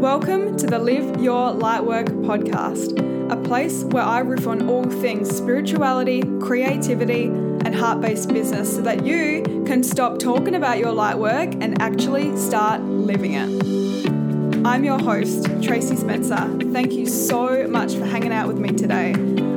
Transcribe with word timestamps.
Welcome 0.00 0.56
to 0.56 0.66
the 0.66 0.78
Live 0.78 1.20
Your 1.20 1.52
Lightwork 1.52 2.06
podcast, 2.24 2.98
a 3.30 3.36
place 3.46 3.84
where 3.84 4.02
I 4.02 4.20
riff 4.20 4.46
on 4.46 4.66
all 4.66 4.84
things 4.84 5.28
spirituality, 5.28 6.22
creativity, 6.40 7.24
and 7.26 7.74
heart 7.74 8.00
based 8.00 8.30
business 8.30 8.74
so 8.74 8.80
that 8.80 9.04
you 9.04 9.42
can 9.66 9.82
stop 9.82 10.18
talking 10.18 10.54
about 10.54 10.78
your 10.78 10.94
lightwork 10.94 11.62
and 11.62 11.82
actually 11.82 12.34
start 12.38 12.80
living 12.80 13.34
it. 13.34 14.66
I'm 14.66 14.84
your 14.84 14.98
host, 14.98 15.44
Tracy 15.62 15.96
Spencer. 15.96 16.48
Thank 16.72 16.92
you 16.92 17.04
so 17.04 17.68
much 17.68 17.92
for 17.92 18.06
hanging 18.06 18.32
out 18.32 18.48
with 18.48 18.56
me 18.56 18.70
today. 18.70 19.12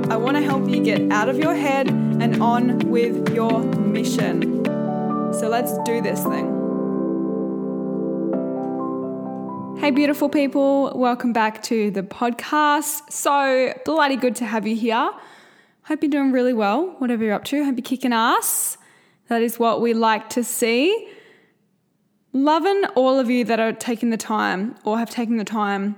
I 0.10 0.18
want 0.18 0.36
to 0.36 0.44
help 0.44 0.68
you 0.68 0.84
get 0.84 1.10
out 1.10 1.30
of 1.30 1.39
your 1.39 1.55
head 1.55 1.88
and 1.88 2.44
on 2.44 2.80
with 2.80 3.34
your 3.34 3.64
mission. 3.64 4.66
So 5.36 5.48
let's 5.48 5.71
do 5.86 6.02
this 6.02 6.21
thing. 6.21 6.52
Hey, 9.84 9.91
beautiful 9.91 10.29
people, 10.29 10.97
welcome 10.97 11.33
back 11.33 11.61
to 11.64 11.92
the 11.92 12.04
podcast. 12.04 13.11
So 13.11 13.73
bloody 13.83 14.15
good 14.15 14.33
to 14.37 14.46
have 14.46 14.65
you 14.65 14.78
here. 14.78 15.11
Hope 15.82 16.01
you're 16.01 16.09
doing 16.09 16.32
really 16.32 16.54
well, 16.54 16.96
whatever 17.00 17.25
you're 17.25 17.33
up 17.33 17.43
to. 17.43 17.65
Hope 17.65 17.75
you're 17.75 17.83
kicking 17.83 18.14
ass. 18.14 18.78
That 19.28 19.42
is 19.42 19.59
what 19.59 19.82
we 19.82 19.93
like 19.93 20.29
to 20.29 20.43
see. 20.46 21.09
Loving 22.32 22.86
all 22.96 23.19
of 23.19 23.29
you 23.29 23.43
that 23.43 23.59
are 23.59 23.73
taking 23.73 24.09
the 24.09 24.15
time 24.15 24.78
or 24.86 24.97
have 24.97 25.09
taken 25.09 25.36
the 25.36 25.43
time 25.43 25.97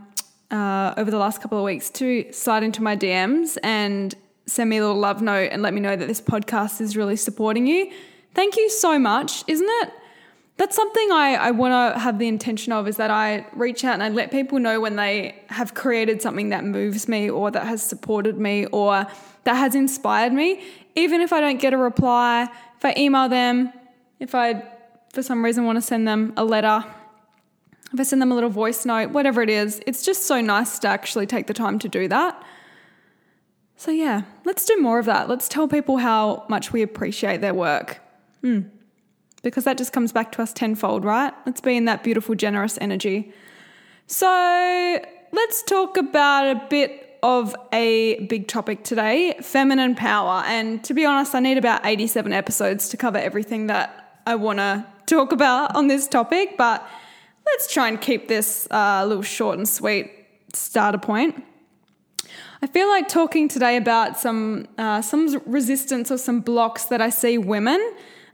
uh, 0.49 0.95
over 0.97 1.11
the 1.11 1.19
last 1.19 1.39
couple 1.39 1.59
of 1.59 1.63
weeks 1.63 1.91
to 1.91 2.25
slide 2.33 2.63
into 2.63 2.81
my 2.81 2.97
DMs 2.97 3.55
and 3.61 4.15
send 4.47 4.67
me 4.67 4.77
a 4.77 4.81
little 4.81 4.99
love 4.99 5.21
note 5.21 5.49
and 5.51 5.61
let 5.61 5.75
me 5.75 5.79
know 5.79 5.95
that 5.95 6.07
this 6.07 6.21
podcast 6.21 6.81
is 6.81 6.97
really 6.97 7.17
supporting 7.17 7.67
you. 7.67 7.91
Thank 8.33 8.57
you 8.57 8.67
so 8.67 8.97
much, 8.97 9.43
isn't 9.45 9.69
it? 9.69 9.93
That's 10.57 10.75
something 10.75 11.11
I, 11.11 11.35
I 11.35 11.51
want 11.51 11.73
to 11.95 11.99
have 11.99 12.17
the 12.17 12.27
intention 12.27 12.71
of 12.71 12.87
is 12.87 12.95
that 12.97 13.11
I 13.11 13.45
reach 13.53 13.83
out 13.83 13.93
and 13.95 14.03
I 14.03 14.09
let 14.09 14.31
people 14.31 14.57
know 14.59 14.79
when 14.79 14.95
they 14.95 15.35
have 15.47 15.73
created 15.73 16.21
something 16.21 16.49
that 16.49 16.63
moves 16.63 17.09
me 17.09 17.29
or 17.29 17.51
that 17.51 17.65
has 17.65 17.83
supported 17.83 18.37
me 18.37 18.65
or 18.67 19.05
that 19.43 19.53
has 19.55 19.75
inspired 19.75 20.31
me. 20.31 20.63
Even 20.95 21.19
if 21.19 21.33
I 21.33 21.41
don't 21.41 21.59
get 21.59 21.73
a 21.73 21.77
reply, 21.77 22.47
if 22.77 22.85
I 22.85 22.93
email 22.97 23.27
them, 23.27 23.73
if 24.19 24.33
I 24.33 24.63
for 25.11 25.21
some 25.21 25.43
reason 25.43 25.65
want 25.65 25.75
to 25.77 25.81
send 25.81 26.07
them 26.07 26.33
a 26.37 26.45
letter, 26.45 26.85
if 27.93 27.99
I 27.99 28.03
send 28.03 28.21
them 28.21 28.31
a 28.31 28.35
little 28.35 28.49
voice 28.49 28.85
note, 28.85 29.09
whatever 29.11 29.41
it 29.41 29.49
is, 29.49 29.81
it's 29.85 30.05
just 30.05 30.23
so 30.23 30.39
nice 30.39 30.79
to 30.79 30.87
actually 30.87 31.25
take 31.25 31.47
the 31.47 31.53
time 31.53 31.79
to 31.79 31.89
do 31.89 32.07
that. 32.07 32.41
So, 33.77 33.91
yeah, 33.91 34.21
let's 34.45 34.65
do 34.65 34.77
more 34.81 34.99
of 34.99 35.05
that. 35.05 35.27
Let's 35.27 35.49
tell 35.49 35.67
people 35.67 35.97
how 35.97 36.45
much 36.47 36.71
we 36.71 36.81
appreciate 36.81 37.41
their 37.41 37.53
work. 37.53 37.99
Hmm 38.41 38.61
because 39.49 39.63
that 39.63 39.77
just 39.77 39.93
comes 39.93 40.11
back 40.11 40.31
to 40.33 40.41
us 40.41 40.51
tenfold, 40.51 41.05
right? 41.05 41.33
Let's 41.45 41.61
be 41.61 41.77
in 41.77 41.85
that 41.85 42.03
beautiful, 42.03 42.35
generous 42.35 42.77
energy. 42.81 43.31
So 44.07 44.99
let's 45.31 45.63
talk 45.63 45.97
about 45.97 46.57
a 46.57 46.67
bit 46.69 47.19
of 47.21 47.55
a 47.71 48.25
big 48.25 48.47
topic 48.47 48.83
today 48.83 49.35
feminine 49.41 49.95
power. 49.95 50.43
And 50.45 50.83
to 50.83 50.93
be 50.93 51.05
honest, 51.05 51.33
I 51.35 51.39
need 51.39 51.57
about 51.57 51.85
87 51.85 52.33
episodes 52.33 52.89
to 52.89 52.97
cover 52.97 53.17
everything 53.17 53.67
that 53.67 54.21
I 54.25 54.35
want 54.35 54.59
to 54.59 54.85
talk 55.05 55.31
about 55.31 55.75
on 55.75 55.87
this 55.87 56.07
topic, 56.07 56.57
but 56.57 56.87
let's 57.45 57.71
try 57.71 57.87
and 57.87 58.01
keep 58.01 58.27
this 58.27 58.67
uh, 58.71 59.01
a 59.03 59.07
little 59.07 59.23
short 59.23 59.57
and 59.57 59.69
sweet 59.69 60.11
starter 60.53 60.97
point. 60.97 61.43
I 62.61 62.67
feel 62.67 62.87
like 62.87 63.07
talking 63.07 63.47
today 63.47 63.77
about 63.77 64.17
some 64.17 64.67
uh, 64.79 65.03
some 65.03 65.39
resistance 65.45 66.09
or 66.09 66.17
some 66.17 66.39
blocks 66.39 66.85
that 66.85 67.01
I 67.01 67.09
see 67.09 67.37
women 67.37 67.79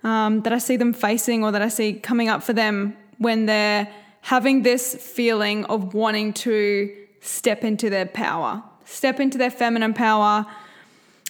um, 0.03 0.41
that 0.41 0.53
I 0.53 0.57
see 0.57 0.77
them 0.77 0.93
facing 0.93 1.43
or 1.43 1.51
that 1.51 1.61
I 1.61 1.67
see 1.67 1.93
coming 1.93 2.29
up 2.29 2.43
for 2.43 2.53
them 2.53 2.95
when 3.17 3.45
they're 3.45 3.87
having 4.21 4.63
this 4.63 4.95
feeling 4.95 5.65
of 5.65 5.93
wanting 5.93 6.33
to 6.33 6.95
step 7.21 7.63
into 7.63 7.89
their 7.89 8.05
power, 8.05 8.63
step 8.85 9.19
into 9.19 9.37
their 9.37 9.51
feminine 9.51 9.93
power. 9.93 10.45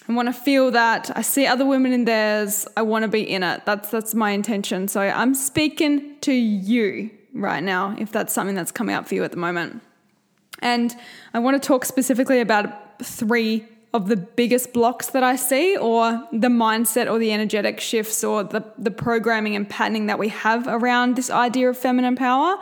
I 0.08 0.12
want 0.12 0.28
to 0.28 0.32
feel 0.32 0.70
that 0.72 1.10
I 1.16 1.22
see 1.22 1.46
other 1.46 1.64
women 1.64 1.92
in 1.92 2.04
theirs. 2.04 2.66
I 2.76 2.82
want 2.82 3.04
to 3.04 3.08
be 3.08 3.22
in 3.22 3.42
it. 3.42 3.64
That's 3.64 3.90
that's 3.90 4.14
my 4.14 4.30
intention. 4.30 4.88
So 4.88 5.00
I'm 5.00 5.34
speaking 5.34 6.16
to 6.22 6.32
you 6.32 7.10
right 7.34 7.62
now 7.62 7.94
if 7.98 8.10
that's 8.10 8.32
something 8.32 8.54
that's 8.54 8.72
coming 8.72 8.94
up 8.94 9.06
for 9.06 9.14
you 9.14 9.24
at 9.24 9.30
the 9.30 9.36
moment. 9.36 9.80
And 10.60 10.94
I 11.34 11.38
want 11.38 11.60
to 11.60 11.66
talk 11.66 11.84
specifically 11.84 12.40
about 12.40 13.02
three 13.02 13.66
of 13.94 14.08
the 14.08 14.16
biggest 14.16 14.72
blocks 14.72 15.08
that 15.08 15.22
I 15.22 15.36
see, 15.36 15.76
or 15.76 16.26
the 16.32 16.48
mindset 16.48 17.10
or 17.10 17.18
the 17.18 17.32
energetic 17.32 17.78
shifts 17.78 18.24
or 18.24 18.42
the, 18.42 18.64
the 18.78 18.90
programming 18.90 19.54
and 19.54 19.68
patterning 19.68 20.06
that 20.06 20.18
we 20.18 20.28
have 20.28 20.66
around 20.66 21.16
this 21.16 21.30
idea 21.30 21.68
of 21.68 21.76
feminine 21.76 22.16
power. 22.16 22.56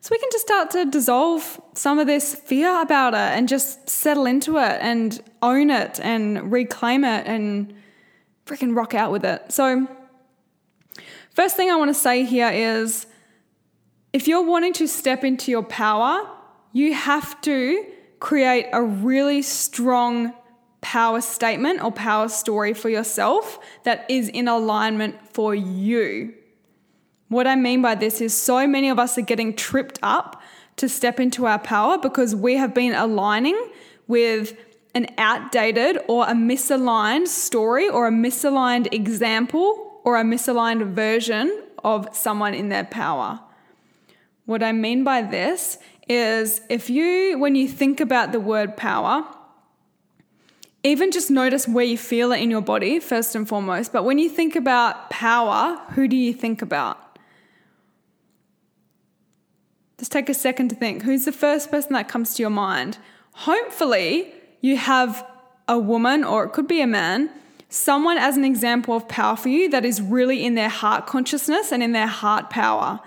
So 0.00 0.08
we 0.12 0.18
can 0.18 0.30
just 0.32 0.46
start 0.46 0.70
to 0.70 0.86
dissolve 0.86 1.60
some 1.74 1.98
of 1.98 2.06
this 2.06 2.34
fear 2.34 2.80
about 2.80 3.14
it 3.14 3.36
and 3.36 3.48
just 3.48 3.90
settle 3.90 4.26
into 4.26 4.56
it 4.56 4.78
and 4.80 5.20
own 5.42 5.70
it 5.70 6.00
and 6.00 6.50
reclaim 6.50 7.04
it 7.04 7.26
and 7.26 7.74
freaking 8.46 8.74
rock 8.74 8.94
out 8.94 9.12
with 9.12 9.24
it. 9.24 9.52
So, 9.52 9.86
first 11.34 11.56
thing 11.56 11.70
I 11.70 11.76
want 11.76 11.90
to 11.90 12.00
say 12.00 12.24
here 12.24 12.50
is 12.50 13.06
if 14.12 14.26
you're 14.26 14.44
wanting 14.44 14.72
to 14.74 14.86
step 14.86 15.22
into 15.22 15.50
your 15.50 15.62
power, 15.62 16.26
you 16.72 16.94
have 16.94 17.40
to 17.42 17.84
create 18.20 18.66
a 18.72 18.82
really 18.82 19.42
strong 19.42 20.32
power 20.80 21.20
statement 21.20 21.82
or 21.82 21.92
power 21.92 22.28
story 22.28 22.72
for 22.74 22.88
yourself 22.88 23.58
that 23.84 24.06
is 24.08 24.28
in 24.28 24.48
alignment 24.48 25.16
for 25.32 25.54
you. 25.54 26.34
What 27.28 27.46
I 27.46 27.54
mean 27.54 27.82
by 27.82 27.94
this 27.94 28.20
is 28.20 28.36
so 28.36 28.66
many 28.66 28.88
of 28.88 28.98
us 28.98 29.16
are 29.16 29.22
getting 29.22 29.54
tripped 29.54 29.98
up 30.02 30.42
to 30.76 30.88
step 30.88 31.20
into 31.20 31.46
our 31.46 31.58
power 31.58 31.98
because 31.98 32.34
we 32.34 32.56
have 32.56 32.74
been 32.74 32.94
aligning 32.94 33.58
with 34.08 34.56
an 34.94 35.06
outdated 35.18 35.98
or 36.08 36.24
a 36.24 36.32
misaligned 36.32 37.28
story 37.28 37.88
or 37.88 38.08
a 38.08 38.10
misaligned 38.10 38.92
example 38.92 40.00
or 40.04 40.18
a 40.18 40.24
misaligned 40.24 40.92
version 40.92 41.62
of 41.84 42.08
someone 42.16 42.54
in 42.54 42.68
their 42.68 42.84
power. 42.84 43.40
What 44.46 44.62
I 44.62 44.72
mean 44.72 45.04
by 45.04 45.22
this 45.22 45.78
is 46.08 46.60
if 46.68 46.90
you, 46.90 47.38
when 47.38 47.54
you 47.54 47.68
think 47.68 48.00
about 48.00 48.32
the 48.32 48.40
word 48.40 48.76
power, 48.76 49.24
even 50.82 51.10
just 51.10 51.30
notice 51.30 51.68
where 51.68 51.84
you 51.84 51.98
feel 51.98 52.32
it 52.32 52.40
in 52.40 52.50
your 52.50 52.62
body, 52.62 53.00
first 53.00 53.34
and 53.34 53.46
foremost. 53.46 53.92
But 53.92 54.04
when 54.04 54.18
you 54.18 54.30
think 54.30 54.56
about 54.56 55.10
power, 55.10 55.80
who 55.90 56.08
do 56.08 56.16
you 56.16 56.32
think 56.32 56.62
about? 56.62 57.18
Just 59.98 60.12
take 60.12 60.30
a 60.30 60.34
second 60.34 60.70
to 60.70 60.74
think 60.74 61.02
who's 61.02 61.26
the 61.26 61.32
first 61.32 61.70
person 61.70 61.92
that 61.92 62.08
comes 62.08 62.34
to 62.34 62.42
your 62.42 62.50
mind? 62.50 62.96
Hopefully, 63.32 64.32
you 64.62 64.78
have 64.78 65.26
a 65.68 65.78
woman, 65.78 66.24
or 66.24 66.44
it 66.44 66.52
could 66.52 66.66
be 66.66 66.80
a 66.80 66.86
man, 66.86 67.30
someone 67.68 68.16
as 68.16 68.36
an 68.36 68.44
example 68.44 68.96
of 68.96 69.06
power 69.08 69.36
for 69.36 69.50
you 69.50 69.68
that 69.68 69.84
is 69.84 70.00
really 70.00 70.44
in 70.44 70.54
their 70.54 70.70
heart 70.70 71.06
consciousness 71.06 71.70
and 71.70 71.82
in 71.82 71.92
their 71.92 72.06
heart 72.06 72.48
power. 72.48 73.00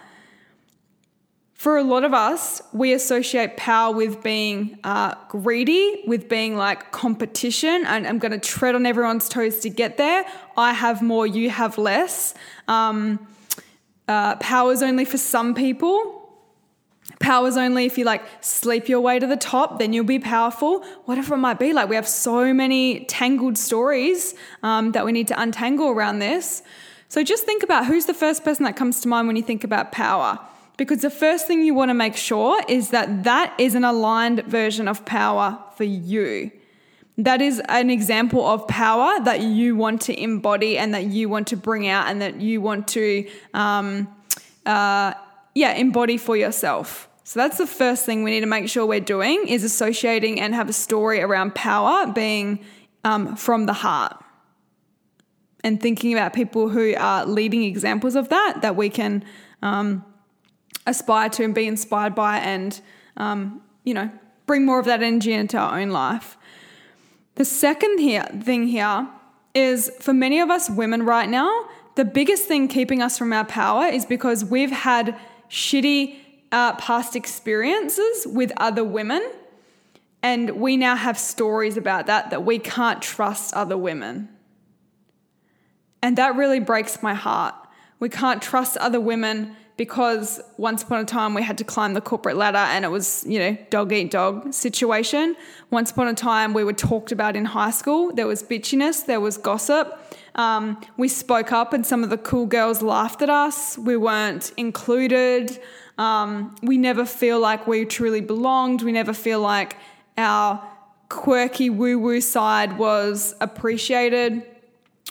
For 1.63 1.78
a 1.78 1.84
lot 1.84 2.03
of 2.03 2.13
us, 2.13 2.62
we 2.74 2.91
associate 2.91 3.56
power 3.56 3.96
with 3.96 4.22
being 4.22 4.78
uh, 4.84 5.16
greedy, 5.29 6.03
with 6.06 6.28
being 6.28 6.57
like 6.57 6.91
competition, 6.91 7.85
and 7.85 8.06
I'm 8.06 8.19
going 8.19 8.34
to 8.34 8.38
tread 8.38 8.75
on 8.75 8.85
everyone's 8.85 9.29
toes 9.29 9.62
to 9.62 9.69
get 9.69 9.96
there. 9.96 10.25
I 10.57 10.74
have 10.74 11.01
more, 11.01 11.25
you 11.25 11.50
have 11.50 11.78
less. 11.78 12.34
Um, 12.68 13.25
uh, 14.09 14.35
power 14.41 14.74
is 14.74 14.84
only 14.84 15.06
for 15.06 15.18
some 15.18 15.56
people. 15.56 16.38
Power 17.19 17.47
is 17.47 17.56
only 17.56 17.85
if 17.85 17.97
you 17.97 18.03
like 18.03 18.24
sleep 18.41 18.90
your 18.90 19.00
way 19.00 19.18
to 19.18 19.25
the 19.25 19.38
top, 19.38 19.80
then 19.80 19.94
you'll 19.94 20.03
be 20.03 20.19
powerful. 20.19 20.84
Whatever 21.06 21.35
it 21.35 21.38
might 21.38 21.59
be, 21.59 21.72
like 21.72 21.88
we 21.88 21.95
have 21.95 22.09
so 22.09 22.53
many 22.53 23.06
tangled 23.06 23.57
stories 23.57 24.35
um, 24.63 24.91
that 24.91 25.06
we 25.06 25.13
need 25.13 25.30
to 25.30 25.41
untangle 25.41 25.88
around 25.88 26.19
this. 26.19 26.62
So 27.07 27.24
just 27.24 27.45
think 27.45 27.63
about 27.63 27.85
who's 27.85 28.06
the 28.06 28.13
first 28.13 28.44
person 28.44 28.66
that 28.66 28.75
comes 28.75 29.00
to 29.00 29.07
mind 29.07 29.28
when 29.28 29.38
you 29.38 29.44
think 29.44 29.63
about 29.63 29.94
power. 29.94 30.40
Because 30.78 31.02
the 31.02 31.10
first 31.10 31.46
thing 31.46 31.62
you 31.64 31.74
want 31.74 31.90
to 31.90 31.94
make 31.94 32.16
sure 32.16 32.60
is 32.68 32.90
that 32.90 33.24
that 33.26 33.54
is 33.60 33.75
an 33.75 33.84
aligned 33.84 34.44
version 34.46 34.88
of 34.88 35.06
power 35.06 35.64
for 35.78 35.84
you. 35.84 36.52
That 37.18 37.42
is 37.42 37.62
an 37.70 37.92
example 37.92 38.46
of 38.46 38.68
power 38.68 39.24
that 39.24 39.42
you 39.42 39.75
want 39.75 40.02
to 40.04 40.20
embody 40.20 40.80
and 40.80 40.96
that 40.96 41.06
you 41.06 41.30
want 41.30 41.48
to 41.50 41.58
bring 41.58 41.88
out 41.88 42.08
and 42.08 42.22
that 42.24 42.42
you 42.42 42.60
want 42.60 42.88
to, 42.90 43.30
um, 43.54 44.08
uh, 44.66 45.14
yeah, 45.54 45.74
embody 45.74 46.18
for 46.18 46.36
yourself. 46.36 47.08
So 47.24 47.40
that's 47.40 47.60
the 47.60 47.68
first 47.68 48.06
thing 48.06 48.24
we 48.24 48.31
need 48.31 48.42
to 48.42 48.48
make 48.48 48.68
sure 48.68 48.86
we're 48.86 49.00
doing 49.00 49.48
is 49.48 49.64
associating 49.64 50.42
and 50.42 50.56
have 50.56 50.69
a 50.69 50.74
story 50.74 51.22
around 51.22 51.54
power 51.54 52.12
being 52.12 52.66
um, 53.04 53.36
from 53.36 53.68
the 53.68 53.74
heart 53.74 54.18
and 55.64 55.80
thinking 55.80 56.14
about 56.14 56.34
people 56.34 56.68
who 56.68 56.96
are 56.98 57.26
leading 57.26 57.64
examples 57.64 58.16
of 58.16 58.30
that 58.30 58.62
that 58.62 58.76
we 58.76 58.90
can 58.90 59.24
um, 59.62 60.04
aspire 60.85 61.30
to 61.30 61.44
and 61.44 61.56
be 61.56 61.68
inspired 61.68 62.15
by 62.15 62.38
and, 62.38 62.81
um, 63.18 63.62
you 63.83 63.94
know, 63.94 64.12
bring 64.45 64.65
more 64.65 64.80
of 64.80 64.85
that 64.85 65.01
energy 65.01 65.33
into 65.33 65.57
our 65.57 65.80
own 65.80 65.89
life. 65.89 66.38
The 67.35 67.45
second 67.45 68.00
here, 68.00 68.25
thing 68.44 68.68
here 68.68 69.07
is 69.53 69.91
for 70.00 70.13
many 70.13 70.39
of 70.39 70.50
us 70.50 70.69
women 70.69 71.03
right 71.03 71.30
now, 71.30 71.68
the 71.95 72.06
biggest 72.06 72.47
thing 72.47 72.68
keeping 72.68 73.01
us 73.01 73.18
from 73.18 73.33
our 73.33 73.45
power 73.45 73.85
is 73.85 74.06
because 74.06 74.44
we've 74.44 74.71
had 74.71 75.18
shitty 75.50 76.18
uh, 76.51 76.74
past 76.75 77.15
experiences 77.15 78.27
with 78.27 78.51
other 78.57 78.83
women. 78.83 79.24
And 80.21 80.51
we 80.51 80.77
now 80.77 80.95
have 80.95 81.18
stories 81.19 81.77
about 81.77 82.07
that, 82.07 82.30
that 82.30 82.44
we 82.45 82.57
can't 82.57 83.01
trust 83.01 83.53
other 83.53 83.77
women. 83.77 84.30
And 86.01 86.18
that 86.18 86.35
really 86.35 86.59
breaks 86.59 87.03
my 87.03 87.13
heart. 87.13 87.56
We 88.00 88.09
can't 88.09 88.41
trust 88.41 88.77
other 88.77 89.00
women 89.00 89.56
because 89.75 90.40
once 90.58 90.84
upon 90.84 91.00
a 91.00 91.06
time 91.06 91.34
we 91.34 91.42
had 91.42 91.58
to 91.58 91.64
climb 91.64 91.94
the 91.94 92.02
corporate 92.02 92.38
ladder 92.38 92.58
and 92.58 92.86
it 92.86 92.90
was, 92.90 93.25
you 93.28 93.40
know, 93.40 93.58
dog 93.70 93.92
eat 93.92 94.12
dog 94.12 94.54
situation. 94.54 95.36
Once 95.72 95.92
upon 95.92 96.08
a 96.08 96.14
time 96.14 96.54
we 96.54 96.64
were 96.64 96.74
talked 96.74 97.12
about 97.12 97.36
in 97.36 97.46
high 97.46 97.72
school. 97.72 98.14
There 98.14 98.28
was 98.28 98.44
bitchiness, 98.44 99.06
there 99.06 99.20
was 99.20 99.38
gossip. 99.38 100.00
Um, 100.36 100.80
we 100.98 101.08
spoke 101.08 101.52
up 101.52 101.74
and 101.74 101.86
some 101.86 102.04
of 102.04 102.10
the 102.10 102.18
cool 102.18 102.46
girls 102.46 102.81
laughed 102.81 103.22
at 103.22 103.30
us. 103.30 103.78
We 103.78 103.98
weren't 103.98 104.52
included. 104.58 105.60
Um, 105.98 106.56
we 106.62 106.78
never 106.78 107.06
feel 107.06 107.40
like 107.40 107.68
we 107.68 107.86
truly 107.86 108.22
belonged. 108.22 108.81
We 108.81 108.92
never 108.92 109.14
feel 109.14 109.40
like 109.40 109.78
our 110.18 110.64
quirky 111.10 111.69
woo 111.69 112.00
woo 112.00 112.22
side 112.22 112.78
was 112.78 113.36
appreciated 113.40 114.44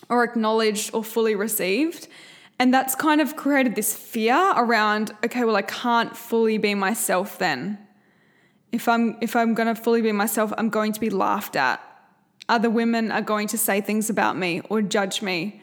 or 0.08 0.24
acknowledged 0.24 0.90
or 0.92 1.04
fully 1.04 1.34
received. 1.34 2.08
And 2.62 2.72
that's 2.72 2.94
kind 2.94 3.20
of 3.20 3.34
created 3.34 3.74
this 3.74 3.92
fear 3.92 4.36
around, 4.54 5.10
okay, 5.24 5.42
well, 5.42 5.56
I 5.56 5.62
can't 5.62 6.16
fully 6.16 6.58
be 6.58 6.76
myself 6.76 7.36
then. 7.38 7.76
If 8.70 8.86
I'm 8.86 9.18
if 9.20 9.34
I'm 9.34 9.54
gonna 9.54 9.74
fully 9.74 10.00
be 10.00 10.12
myself, 10.12 10.52
I'm 10.56 10.68
going 10.68 10.92
to 10.92 11.00
be 11.00 11.10
laughed 11.10 11.56
at. 11.56 11.80
Other 12.48 12.70
women 12.70 13.10
are 13.10 13.20
going 13.20 13.48
to 13.48 13.58
say 13.58 13.80
things 13.80 14.08
about 14.08 14.36
me 14.36 14.60
or 14.70 14.80
judge 14.80 15.22
me. 15.22 15.60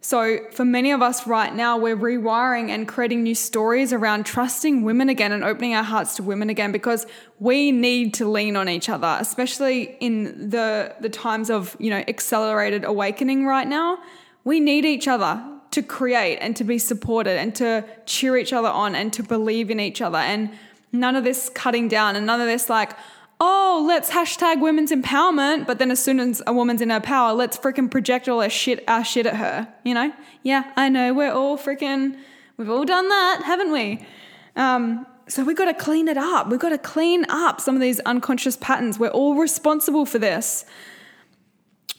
So, 0.00 0.38
for 0.50 0.64
many 0.64 0.92
of 0.92 1.02
us 1.02 1.26
right 1.26 1.54
now, 1.54 1.76
we're 1.76 1.94
rewiring 1.94 2.70
and 2.70 2.88
creating 2.88 3.22
new 3.22 3.34
stories 3.34 3.92
around 3.92 4.24
trusting 4.24 4.84
women 4.84 5.10
again 5.10 5.30
and 5.30 5.44
opening 5.44 5.74
our 5.74 5.84
hearts 5.84 6.16
to 6.16 6.22
women 6.22 6.48
again 6.48 6.72
because 6.72 7.04
we 7.38 7.70
need 7.70 8.14
to 8.14 8.26
lean 8.26 8.56
on 8.56 8.66
each 8.70 8.88
other, 8.88 9.18
especially 9.20 9.98
in 10.00 10.48
the, 10.48 10.94
the 11.02 11.10
times 11.10 11.50
of, 11.50 11.76
you 11.78 11.90
know, 11.90 12.02
accelerated 12.08 12.82
awakening 12.82 13.44
right 13.44 13.68
now. 13.68 13.98
We 14.42 14.58
need 14.58 14.86
each 14.86 15.06
other 15.06 15.51
to 15.72 15.82
create 15.82 16.38
and 16.38 16.54
to 16.56 16.64
be 16.64 16.78
supported 16.78 17.38
and 17.38 17.54
to 17.56 17.84
cheer 18.06 18.36
each 18.36 18.52
other 18.52 18.68
on 18.68 18.94
and 18.94 19.12
to 19.12 19.22
believe 19.22 19.70
in 19.70 19.80
each 19.80 20.00
other. 20.00 20.18
And 20.18 20.50
none 20.92 21.16
of 21.16 21.24
this 21.24 21.48
cutting 21.48 21.88
down 21.88 22.16
and 22.16 22.26
none 22.26 22.40
of 22.40 22.46
this 22.46 22.68
like, 22.68 22.92
oh, 23.40 23.84
let's 23.88 24.10
hashtag 24.10 24.60
women's 24.60 24.92
empowerment, 24.92 25.66
but 25.66 25.80
then 25.80 25.90
as 25.90 25.98
soon 25.98 26.20
as 26.20 26.40
a 26.46 26.52
woman's 26.52 26.80
in 26.80 26.90
her 26.90 27.00
power, 27.00 27.32
let's 27.32 27.58
freaking 27.58 27.90
project 27.90 28.28
all 28.28 28.40
our 28.40 28.48
shit, 28.48 28.84
our 28.86 29.04
shit 29.04 29.26
at 29.26 29.36
her. 29.36 29.66
You 29.84 29.94
know? 29.94 30.12
Yeah, 30.44 30.70
I 30.76 30.88
know. 30.88 31.12
We're 31.12 31.32
all 31.32 31.58
freaking, 31.58 32.16
we've 32.56 32.70
all 32.70 32.84
done 32.84 33.08
that, 33.08 33.42
haven't 33.44 33.72
we? 33.72 34.06
Um, 34.54 35.06
so 35.26 35.42
we've 35.42 35.56
got 35.56 35.64
to 35.64 35.74
clean 35.74 36.06
it 36.06 36.16
up. 36.16 36.50
We've 36.50 36.60
got 36.60 36.68
to 36.68 36.78
clean 36.78 37.24
up 37.28 37.60
some 37.60 37.74
of 37.74 37.80
these 37.80 37.98
unconscious 38.00 38.56
patterns. 38.56 38.98
We're 38.98 39.08
all 39.08 39.34
responsible 39.34 40.06
for 40.06 40.18
this. 40.18 40.64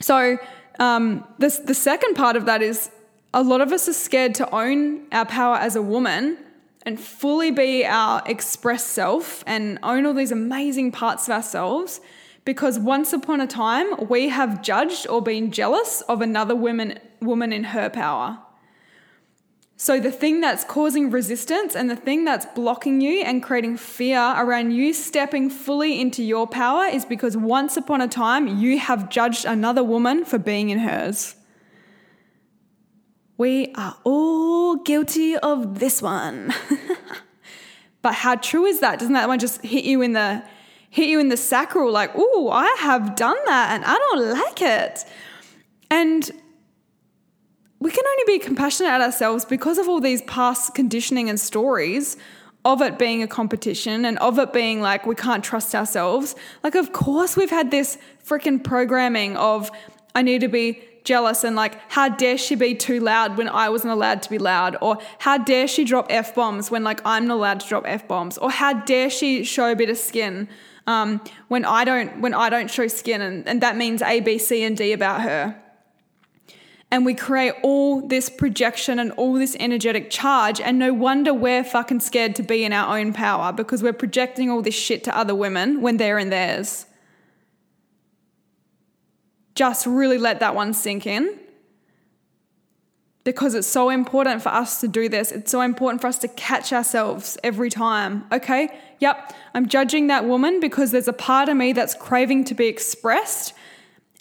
So 0.02 0.38
um, 0.80 1.26
this, 1.40 1.60
the 1.60 1.74
second 1.74 2.16
part 2.16 2.36
of 2.36 2.46
that 2.46 2.62
is 2.62 2.90
a 3.34 3.42
lot 3.42 3.62
of 3.62 3.72
us 3.72 3.90
are 3.90 3.94
scared 3.94 4.36
to 4.36 4.56
own 4.56 5.08
our 5.12 5.26
power 5.26 5.56
as 5.56 5.76
a 5.76 5.82
woman 5.82 6.38
and 6.86 7.00
fully 7.00 7.50
be 7.50 7.86
our 7.86 8.22
express 8.26 8.84
self 8.84 9.44
and 9.48 9.80
own 9.82 10.06
all 10.06 10.14
these 10.14 10.32
amazing 10.32 10.92
parts 10.92 11.28
of 11.28 11.34
ourselves 11.34 12.00
because 12.46 12.78
once 12.78 13.14
upon 13.14 13.42
a 13.42 13.48
time 13.48 14.08
we 14.08 14.30
have 14.30 14.62
judged 14.62 15.08
or 15.08 15.22
been 15.22 15.52
jealous 15.52 16.02
of 16.02 16.22
another 16.22 16.56
woman 16.56 17.00
woman 17.22 17.54
in 17.54 17.64
her 17.66 17.90
power. 17.90 18.38
So 19.78 20.00
the 20.00 20.12
thing 20.12 20.40
that's 20.40 20.64
causing 20.64 21.10
resistance 21.10 21.76
and 21.76 21.90
the 21.90 21.96
thing 21.96 22.26
that's 22.26 22.46
blocking 22.46 23.02
you 23.02 23.22
and 23.22 23.42
creating 23.42 23.78
fear 23.78 24.20
around 24.38 24.72
you 24.72 24.94
stepping 24.94 25.50
fully 25.50 26.00
into 26.00 26.22
your 26.22 26.48
power 26.48 26.86
is 26.86 27.06
because 27.06 27.36
once 27.36 27.76
upon 27.76 28.02
a 28.02 28.08
time 28.08 28.60
you 28.60 28.78
have 28.78 29.10
judged 29.10 29.46
another 29.46 29.84
woman 29.84 30.26
for 30.26 30.38
being 30.38 30.70
in 30.70 30.80
hers. 30.80 31.36
We 33.38 33.74
are 33.76 33.98
all 34.04 34.76
guilty 34.76 35.36
of 35.38 35.80
this 35.80 36.02
one. 36.02 36.54
but 38.02 38.14
how 38.14 38.36
true 38.36 38.66
is 38.66 38.80
that? 38.82 39.00
Doesn't 39.00 39.14
that 39.14 39.28
one 39.28 39.40
just 39.40 39.62
hit 39.62 39.86
you 39.86 40.02
in 40.02 40.14
the 40.14 40.44
hit 40.90 41.10
you 41.10 41.20
in 41.20 41.30
the 41.30 41.38
sacral 41.38 41.92
like, 41.92 42.16
"Ooh, 42.16 42.50
I 42.50 42.76
have 42.80 43.16
done 43.16 43.38
that 43.46 43.74
and 43.74 43.84
I 43.86 43.94
don't 43.94 44.30
like 44.32 44.62
it." 44.62 45.06
And 45.90 46.30
we 47.80 47.92
can 47.92 48.04
only 48.06 48.38
be 48.38 48.40
compassionate 48.40 48.92
at 48.92 49.02
ourselves 49.02 49.46
because 49.46 49.78
of 49.78 49.90
all 49.90 50.00
these 50.00 50.22
past 50.22 50.74
conditioning 50.74 51.30
and 51.30 51.40
stories 51.40 52.16
of 52.66 52.82
it 52.82 52.98
being 52.98 53.22
a 53.22 53.28
competition 53.28 54.06
and 54.06 54.18
of 54.20 54.40
it 54.40 54.54
being 54.54 54.80
like 54.80 55.06
we 55.06 55.16
can't 55.16 55.44
trust 55.44 55.76
ourselves. 55.76 56.36
Like, 56.64 56.76
of 56.76 56.94
course, 56.94 57.36
we've 57.36 57.50
had 57.50 57.72
this 57.72 57.98
freaking 58.26 58.64
programming 58.64 59.36
of 59.36 59.70
I 60.16 60.22
need 60.22 60.42
to 60.42 60.48
be 60.48 60.82
jealous 61.04 61.44
and 61.44 61.56
like, 61.56 61.80
how 61.92 62.10
dare 62.10 62.38
she 62.38 62.56
be 62.56 62.76
too 62.76 63.00
loud 63.00 63.38
when 63.38 63.50
I 63.50 63.70
wasn't 63.70 63.94
allowed 63.94 64.22
to 64.24 64.30
be 64.30 64.38
loud? 64.38 64.78
Or 64.82 64.98
how 65.20 65.38
dare 65.38 65.68
she 65.68 65.84
drop 65.84 66.08
F 66.10 66.36
bombs 66.36 66.72
when 66.72 66.84
like 66.84 67.02
I'm 67.06 67.28
not 67.28 67.36
allowed 67.36 67.60
to 67.62 67.68
drop 67.68 67.84
F 67.88 68.08
bombs? 68.08 68.38
Or 68.38 68.52
how 68.52 68.74
dare 68.74 69.10
she 69.10 69.44
show 69.44 69.72
a 69.72 69.76
bit 69.76 69.90
of 69.90 69.98
skin 69.98 70.48
um, 70.88 71.22
when 71.48 71.66
I 71.66 71.86
don't 71.86 72.22
when 72.22 72.34
I 72.34 72.50
don't 72.50 72.70
show 72.70 72.88
skin 72.88 73.22
and, 73.22 73.48
and 73.48 73.62
that 73.62 73.78
means 73.78 74.02
A, 74.02 74.20
B, 74.20 74.38
C, 74.38 74.64
and 74.64 74.76
D 74.76 74.92
about 74.92 75.22
her. 75.22 75.60
And 76.92 77.06
we 77.08 77.16
create 77.16 77.56
all 77.64 78.08
this 78.08 78.30
projection 78.30 79.00
and 79.00 79.12
all 79.14 79.34
this 79.34 79.56
energetic 79.60 80.12
charge, 80.12 80.62
and 80.62 80.78
no 80.78 80.94
wonder 80.94 81.34
we're 81.34 81.64
fucking 81.64 82.02
scared 82.02 82.36
to 82.36 82.44
be 82.44 82.64
in 82.64 82.72
our 82.72 83.00
own 83.00 83.14
power 83.14 83.52
because 83.52 83.82
we're 83.82 83.94
projecting 83.94 84.52
all 84.52 84.62
this 84.62 84.76
shit 84.76 85.04
to 85.06 85.18
other 85.18 85.34
women 85.34 85.82
when 85.82 85.98
they're 85.98 86.20
in 86.20 86.30
theirs 86.30 86.86
just 89.56 89.86
really 89.86 90.18
let 90.18 90.40
that 90.40 90.56
one 90.56 90.74
sink 90.74 91.06
in 91.06 91.40
because 93.24 93.56
it's 93.56 93.68
so 93.68 93.90
important 93.90 94.42
for 94.42 94.50
us 94.50 94.82
to 94.82 94.88
do 94.88 95.08
this. 95.08 95.32
It's 95.32 95.52
so 95.52 95.62
important 95.62 96.02
for 96.02 96.08
us 96.08 96.18
to 96.20 96.28
catch 96.28 96.74
ourselves 96.74 97.38
every 97.44 97.70
time. 97.70 98.26
Okay, 98.32 98.70
yep, 99.00 99.34
I'm 99.54 99.68
judging 99.68 100.08
that 100.08 100.26
woman 100.26 100.60
because 100.60 100.92
there's 100.92 101.08
a 101.08 101.14
part 101.14 101.50
of 101.50 101.56
me 101.56 101.74
that's 101.74 101.96
craving 101.96 102.46
to 102.46 102.56
be 102.56 102.68
expressed 102.68 103.54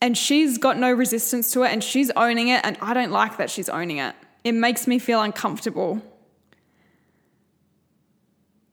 and 0.02 0.18
she's 0.18 0.58
got 0.58 0.78
no 0.78 0.90
resistance 0.92 1.52
to 1.52 1.62
it 1.62 1.70
and 1.70 1.82
she's 1.82 2.10
owning 2.16 2.48
it, 2.48 2.60
and 2.64 2.76
I 2.82 2.92
don't 2.92 3.12
like 3.12 3.36
that 3.36 3.48
she's 3.48 3.68
owning 3.68 3.98
it. 3.98 4.16
It 4.42 4.52
makes 4.52 4.88
me 4.88 4.98
feel 4.98 5.22
uncomfortable. 5.22 6.02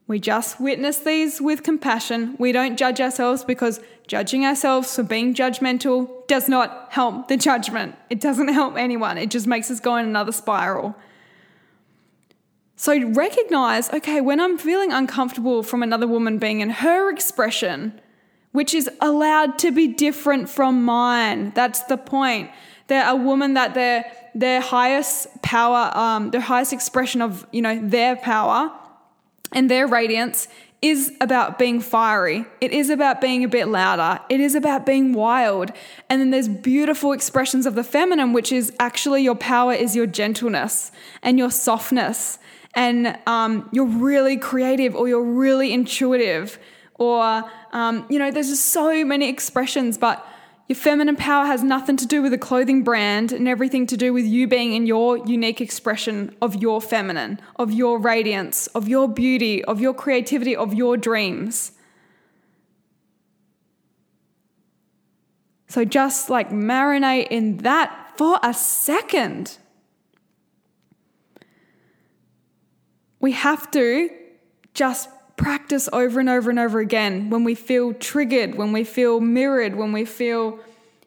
We 0.08 0.20
just 0.20 0.60
witness 0.60 0.98
these 0.98 1.40
with 1.40 1.62
compassion. 1.62 2.36
We 2.40 2.52
don't 2.52 2.78
judge 2.78 3.00
ourselves 3.00 3.44
because 3.44 3.80
judging 4.10 4.44
ourselves 4.44 4.96
for 4.96 5.04
being 5.04 5.36
judgmental 5.36 6.10
does 6.28 6.50
not 6.50 6.88
help 6.90 7.28
the 7.28 7.38
judgment. 7.38 7.96
It 8.10 8.20
doesn't 8.20 8.48
help 8.48 8.76
anyone. 8.76 9.20
It 9.20 9.30
just 9.30 9.46
makes 9.46 9.70
us 9.70 9.80
go 9.80 9.96
in 9.98 10.06
another 10.06 10.32
spiral. 10.32 10.96
So 12.76 13.08
recognize 13.12 13.90
okay, 13.94 14.20
when 14.20 14.40
I'm 14.40 14.58
feeling 14.58 14.92
uncomfortable 14.92 15.62
from 15.62 15.84
another 15.84 16.08
woman 16.08 16.40
being 16.40 16.62
in 16.62 16.72
her 16.72 17.12
expression, 17.12 18.02
which 18.52 18.74
is 18.74 18.90
allowed 19.00 19.60
to 19.60 19.72
be 19.72 19.88
different 19.88 20.50
from 20.50 20.84
mine, 20.84 21.52
that's 21.54 21.84
the 21.84 21.98
point. 21.98 22.50
They're 22.88 23.08
a 23.08 23.16
woman 23.16 23.54
that 23.54 23.76
their 23.76 24.12
their 24.34 24.60
highest 24.60 25.42
power, 25.44 25.96
um, 25.96 26.32
their 26.32 26.42
highest 26.42 26.74
expression 26.74 27.22
of 27.22 27.46
you 27.52 27.62
know 27.62 27.80
their 27.80 28.16
power 28.16 28.72
and 29.52 29.70
their 29.70 29.86
radiance 29.86 30.48
is 30.82 31.14
about 31.20 31.60
being 31.60 31.82
fiery. 31.82 32.46
It 32.62 32.72
is 32.72 32.90
about 32.90 33.20
being 33.20 33.44
a 33.44 33.50
bit 33.50 33.68
louder. 33.68 34.22
It 34.30 34.40
is 34.40 34.56
about 34.56 34.86
being 34.86 35.12
wild. 35.12 35.72
And 36.10 36.22
then 36.22 36.30
there's 36.30 36.48
beautiful 36.48 37.12
expressions 37.12 37.66
of 37.66 37.76
the 37.76 37.84
feminine, 37.84 38.32
which 38.32 38.52
is 38.52 38.72
actually 38.80 39.24
your 39.24 39.36
power 39.36 39.74
is 39.74 39.96
your 39.96 40.08
gentleness 40.08 40.92
and 41.22 41.38
your 41.38 41.52
softness. 41.52 42.40
And 42.76 43.18
um, 43.28 43.70
you're 43.74 43.86
really 43.86 44.38
creative 44.38 44.96
or 44.96 45.10
you're 45.10 45.24
really 45.24 45.74
intuitive. 45.74 46.58
Or, 46.96 47.44
um, 47.74 48.06
you 48.10 48.18
know, 48.18 48.32
there's 48.32 48.50
just 48.50 48.68
so 48.68 49.04
many 49.04 49.28
expressions, 49.28 49.98
but 49.98 50.26
your 50.70 50.76
feminine 50.76 51.16
power 51.16 51.48
has 51.48 51.64
nothing 51.64 51.98
to 51.98 52.06
do 52.06 52.22
with 52.22 52.32
a 52.32 52.38
clothing 52.38 52.84
brand 52.84 53.32
and 53.32 53.48
everything 53.48 53.88
to 53.88 53.98
do 53.98 54.14
with 54.14 54.24
you 54.24 54.48
being 54.48 54.74
in 54.74 54.86
your 54.86 55.18
unique 55.18 55.62
expression 55.62 56.36
of 56.44 56.62
your 56.62 56.80
feminine, 56.80 57.40
of 57.56 57.74
your 57.74 57.98
radiance, 57.98 58.68
of 58.68 58.88
your 58.88 59.08
beauty, 59.10 59.66
of 59.66 59.82
your 59.82 59.96
creativity, 59.96 60.56
of 60.56 60.76
your 60.76 60.96
dreams. 60.96 61.72
So 65.70 65.86
just 65.86 66.30
like 66.30 66.52
marinate 66.52 67.30
in 67.30 67.58
that 67.58 68.14
for 68.16 68.40
a 68.44 68.54
second. 68.54 69.58
We 73.20 73.32
have 73.32 73.72
to 73.72 74.12
just 74.76 75.10
practice 75.40 75.88
over 75.94 76.20
and 76.20 76.28
over 76.28 76.50
and 76.50 76.60
over 76.60 76.80
again 76.80 77.30
when 77.30 77.46
we 77.46 77.56
feel 77.56 77.94
triggered, 77.94 78.56
when 78.56 78.74
we 78.74 78.84
feel 78.84 79.22
mirrored, 79.22 79.74
when 79.74 79.94
we 79.94 80.04
feel 80.04 80.60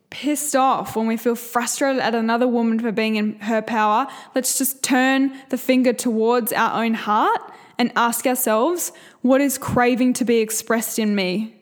pissed 0.09 0.57
off, 0.57 0.97
when 0.97 1.07
we 1.07 1.19
feel 1.19 1.35
frustrated 1.35 2.01
at 2.01 2.15
another 2.15 2.49
woman 2.49 2.81
for 2.81 2.91
being 2.91 3.17
in 3.17 3.39
her 3.41 3.61
power. 3.61 4.07
Let's 4.35 4.57
just 4.57 4.83
turn 4.83 5.35
the 5.51 5.59
finger 5.59 5.93
towards 5.93 6.51
our 6.51 6.83
own 6.83 6.95
heart 6.95 7.41
and 7.79 7.93
ask 7.95 8.27
ourselves 8.27 8.93
what 9.21 9.43
is 9.43 9.59
craving 9.59 10.15
to 10.15 10.25
be 10.25 10.39
expressed 10.39 10.99
in 10.99 11.15
me? 11.15 11.55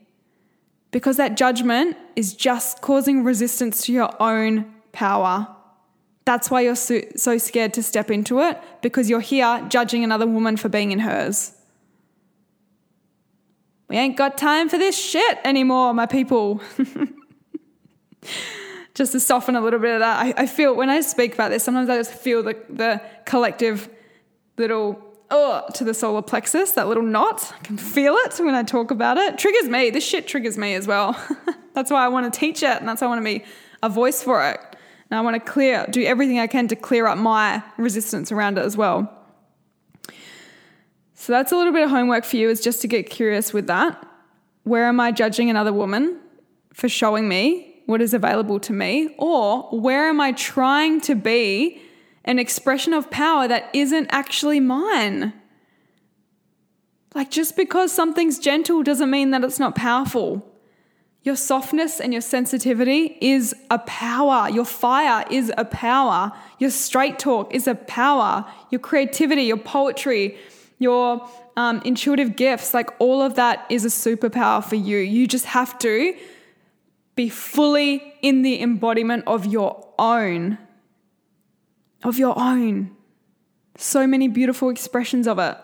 Because 0.92 1.16
that 1.16 1.36
judgment 1.36 1.96
is 2.14 2.34
just 2.34 2.82
causing 2.82 3.24
resistance 3.24 3.84
to 3.86 3.92
your 3.92 4.10
own 4.22 4.72
power. 4.92 5.48
That's 6.24 6.52
why 6.52 6.60
you're 6.60 6.76
so, 6.76 7.38
scared 7.38 7.74
to 7.74 7.82
step 7.82 8.12
into 8.12 8.40
it 8.40 8.60
because 8.80 9.10
you're 9.10 9.18
here 9.18 9.66
judging 9.68 10.04
another 10.04 10.26
woman 10.28 10.56
for 10.56 10.68
being 10.68 10.92
in 10.92 11.00
hers. 11.00 11.56
We 13.90 13.96
ain't 13.96 14.16
got 14.16 14.38
time 14.38 14.68
for 14.68 14.78
this 14.78 14.96
shit 14.96 15.38
anymore, 15.42 15.92
my 15.92 16.06
people. 16.06 16.60
just 18.94 19.10
to 19.10 19.18
soften 19.18 19.56
a 19.56 19.60
little 19.60 19.80
bit 19.80 19.94
of 19.94 19.98
that, 19.98 20.24
I, 20.24 20.42
I, 20.42 20.46
feel 20.46 20.76
when 20.76 20.88
I 20.88 21.00
speak 21.00 21.34
about 21.34 21.48
this, 21.48 21.64
sometimes 21.64 21.90
I 21.90 21.96
just 21.96 22.12
feel 22.12 22.44
the, 22.44 22.56
the 22.68 23.02
collective 23.24 23.88
little 24.56 25.02
oh 25.32 25.64
to 25.74 25.82
the 25.82 25.92
solar 25.92 26.22
plexus, 26.22 26.70
that 26.72 26.86
little 26.86 27.02
knot. 27.02 27.52
I 27.52 27.58
can 27.64 27.76
feel 27.76 28.14
it 28.14 28.38
when 28.38 28.54
I 28.54 28.62
talk 28.62 28.92
about 28.92 29.18
it. 29.18 29.38
Triggers 29.38 29.68
me. 29.68 29.90
This 29.90 30.06
shit 30.06 30.28
triggers 30.28 30.56
me 30.56 30.74
as 30.74 30.86
well. 30.86 31.20
that's 31.74 31.90
why 31.90 32.04
I 32.04 32.08
want 32.08 32.32
to 32.32 32.38
teach 32.38 32.62
it, 32.62 32.78
and 32.78 32.88
that's 32.88 33.00
why 33.00 33.08
I 33.08 33.10
want 33.10 33.22
to 33.22 33.24
be 33.24 33.44
a 33.82 33.88
voice 33.88 34.22
for 34.22 34.48
it. 34.48 34.60
And 35.10 35.18
I 35.18 35.20
want 35.22 35.34
to 35.34 35.40
clear, 35.40 35.84
do 35.90 36.04
everything 36.04 36.38
I 36.38 36.46
can 36.46 36.68
to 36.68 36.76
clear 36.76 37.08
up 37.08 37.18
my 37.18 37.60
resistance 37.76 38.30
around 38.30 38.56
it 38.56 38.64
as 38.64 38.76
well. 38.76 39.19
So 41.20 41.34
that's 41.34 41.52
a 41.52 41.56
little 41.56 41.74
bit 41.74 41.82
of 41.82 41.90
homework 41.90 42.24
for 42.24 42.36
you, 42.36 42.48
is 42.48 42.62
just 42.62 42.80
to 42.80 42.88
get 42.88 43.10
curious 43.10 43.52
with 43.52 43.66
that. 43.66 44.06
Where 44.62 44.86
am 44.86 45.00
I 45.00 45.12
judging 45.12 45.50
another 45.50 45.70
woman 45.70 46.18
for 46.72 46.88
showing 46.88 47.28
me 47.28 47.82
what 47.84 48.00
is 48.00 48.14
available 48.14 48.58
to 48.60 48.72
me? 48.72 49.14
Or 49.18 49.64
where 49.64 50.08
am 50.08 50.18
I 50.18 50.32
trying 50.32 51.02
to 51.02 51.14
be 51.14 51.82
an 52.24 52.38
expression 52.38 52.94
of 52.94 53.10
power 53.10 53.46
that 53.46 53.68
isn't 53.74 54.06
actually 54.08 54.60
mine? 54.60 55.34
Like, 57.14 57.30
just 57.30 57.54
because 57.54 57.92
something's 57.92 58.38
gentle 58.38 58.82
doesn't 58.82 59.10
mean 59.10 59.30
that 59.32 59.44
it's 59.44 59.58
not 59.58 59.74
powerful. 59.74 60.50
Your 61.22 61.36
softness 61.36 62.00
and 62.00 62.14
your 62.14 62.22
sensitivity 62.22 63.18
is 63.20 63.54
a 63.70 63.78
power. 63.80 64.48
Your 64.48 64.64
fire 64.64 65.26
is 65.30 65.52
a 65.58 65.66
power. 65.66 66.32
Your 66.58 66.70
straight 66.70 67.18
talk 67.18 67.54
is 67.54 67.66
a 67.66 67.74
power. 67.74 68.50
Your 68.70 68.78
creativity, 68.78 69.42
your 69.42 69.58
poetry, 69.58 70.38
your 70.80 71.28
um, 71.56 71.80
intuitive 71.84 72.34
gifts, 72.34 72.74
like 72.74 72.90
all 72.98 73.22
of 73.22 73.36
that 73.36 73.66
is 73.68 73.84
a 73.84 73.88
superpower 73.88 74.64
for 74.64 74.76
you. 74.76 74.98
You 74.98 75.28
just 75.28 75.44
have 75.44 75.78
to 75.80 76.16
be 77.14 77.28
fully 77.28 78.14
in 78.22 78.42
the 78.42 78.60
embodiment 78.60 79.24
of 79.26 79.44
your 79.44 79.86
own. 79.98 80.58
Of 82.02 82.18
your 82.18 82.36
own. 82.36 82.96
So 83.76 84.06
many 84.06 84.26
beautiful 84.26 84.70
expressions 84.70 85.28
of 85.28 85.38
it. 85.38 85.56